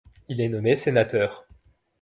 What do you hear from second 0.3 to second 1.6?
est nommé sénateur.